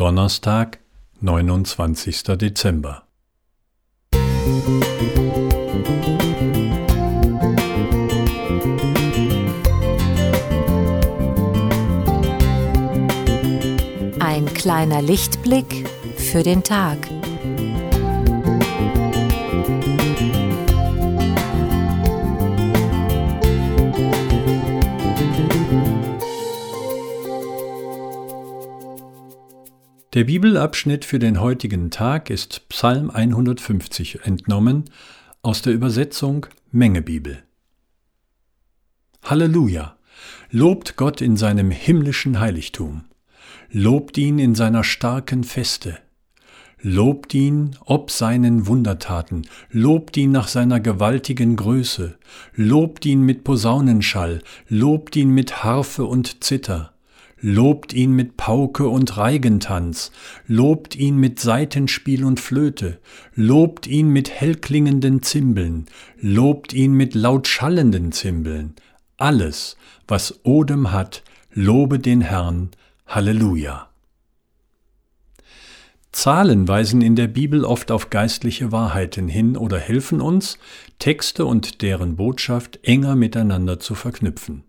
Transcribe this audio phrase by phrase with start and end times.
[0.00, 0.78] Donnerstag,
[1.20, 2.22] 29.
[2.38, 3.02] Dezember.
[14.20, 15.86] Ein kleiner Lichtblick
[16.16, 16.96] für den Tag.
[30.20, 34.84] Der Bibelabschnitt für den heutigen Tag ist Psalm 150 entnommen
[35.40, 37.42] aus der Übersetzung Mengebibel.
[39.22, 39.96] Halleluja!
[40.50, 43.06] Lobt Gott in seinem himmlischen Heiligtum.
[43.70, 45.96] Lobt ihn in seiner starken Feste.
[46.82, 52.18] Lobt ihn ob seinen Wundertaten, lobt ihn nach seiner gewaltigen Größe,
[52.54, 56.89] lobt ihn mit Posaunenschall, lobt ihn mit Harfe und Zither,
[57.40, 60.10] lobt ihn mit Pauke und Reigentanz,
[60.46, 62.98] lobt ihn mit Saitenspiel und Flöte,
[63.34, 65.86] lobt ihn mit hellklingenden Zimbeln,
[66.20, 68.74] lobt ihn mit laut schallenden Zimbeln.
[69.16, 72.70] Alles, was Odem hat, lobe den Herrn.
[73.06, 73.88] Halleluja.
[76.12, 80.58] Zahlen weisen in der Bibel oft auf geistliche Wahrheiten hin oder helfen uns,
[80.98, 84.64] Texte und deren Botschaft enger miteinander zu verknüpfen.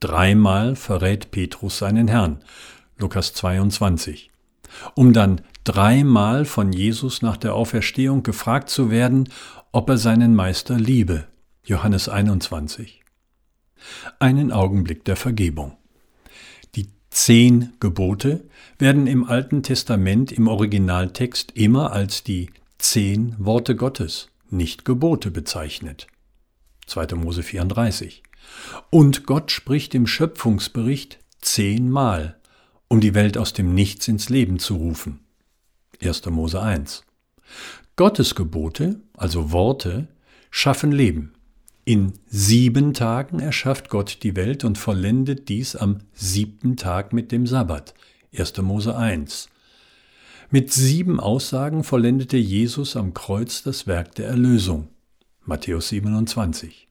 [0.00, 2.40] Dreimal verrät Petrus seinen Herrn.
[2.96, 4.30] Lukas 22.
[4.94, 9.28] Um dann dreimal von Jesus nach der Auferstehung gefragt zu werden,
[9.72, 11.26] ob er seinen Meister liebe.
[11.64, 13.02] Johannes 21.
[14.18, 15.76] Einen Augenblick der Vergebung.
[16.76, 18.44] Die zehn Gebote
[18.78, 26.06] werden im Alten Testament im Originaltext immer als die zehn Worte Gottes, nicht Gebote bezeichnet.
[26.86, 27.14] 2.
[27.16, 28.22] Mose 34.
[28.90, 32.36] Und Gott spricht im Schöpfungsbericht zehnmal,
[32.88, 35.20] um die Welt aus dem Nichts ins Leben zu rufen.
[36.02, 36.26] 1.
[36.26, 37.04] Mose 1.
[37.96, 40.08] Gottes Gebote, also Worte,
[40.50, 41.32] schaffen Leben.
[41.84, 47.46] In sieben Tagen erschafft Gott die Welt und vollendet dies am siebten Tag mit dem
[47.46, 47.94] Sabbat.
[48.36, 48.58] 1.
[48.58, 49.48] Mose 1.
[50.50, 54.88] Mit sieben Aussagen vollendete Jesus am Kreuz das Werk der Erlösung.
[55.44, 56.89] Matthäus 27.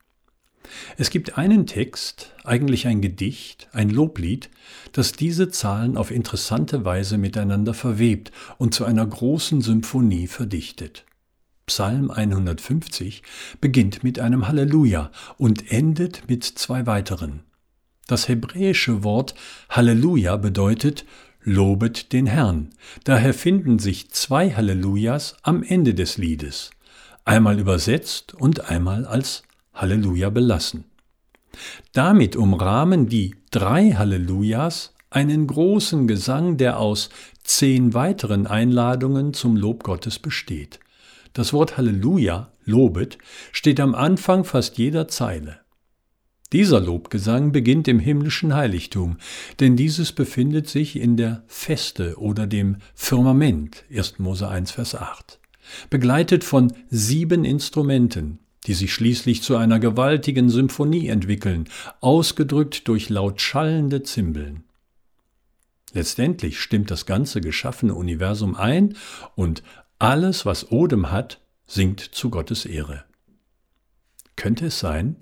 [0.97, 4.49] Es gibt einen Text, eigentlich ein Gedicht, ein Loblied,
[4.91, 11.05] das diese Zahlen auf interessante Weise miteinander verwebt und zu einer großen Symphonie verdichtet.
[11.67, 13.21] Psalm 150
[13.61, 17.43] beginnt mit einem Halleluja und endet mit zwei weiteren.
[18.07, 19.35] Das hebräische Wort
[19.69, 21.05] Halleluja bedeutet
[21.43, 22.71] Lobet den Herrn.
[23.03, 26.71] Daher finden sich zwei Hallelujahs am Ende des Liedes,
[27.23, 29.43] einmal übersetzt und einmal als
[29.81, 30.85] Halleluja belassen.
[31.93, 37.09] Damit umrahmen die drei Hallelujahs einen großen Gesang, der aus
[37.43, 40.79] zehn weiteren Einladungen zum Lob Gottes besteht.
[41.33, 43.17] Das Wort Halleluja, lobet,
[43.51, 45.59] steht am Anfang fast jeder Zeile.
[46.51, 49.17] Dieser Lobgesang beginnt im himmlischen Heiligtum,
[49.59, 54.17] denn dieses befindet sich in der Feste oder dem Firmament, 1.
[54.17, 55.39] Mose 1, Vers 8,
[55.91, 61.69] begleitet von sieben Instrumenten, die sich schließlich zu einer gewaltigen Symphonie entwickeln,
[62.01, 64.63] ausgedrückt durch laut schallende Zimbeln.
[65.93, 68.95] Letztendlich stimmt das ganze geschaffene Universum ein
[69.35, 69.63] und
[69.97, 73.05] alles, was Odem hat, singt zu Gottes Ehre.
[74.35, 75.17] Könnte es sein,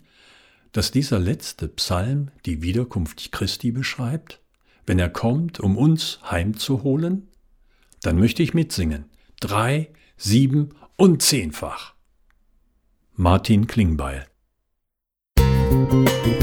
[0.72, 4.42] dass dieser letzte Psalm die Wiederkunft Christi beschreibt,
[4.86, 7.28] wenn er kommt, um uns heimzuholen?
[8.02, 9.06] Dann möchte ich mitsingen.
[9.40, 11.97] Drei, sieben und zehnfach.
[13.20, 14.28] Martin Klingbeil.
[15.40, 16.37] Musik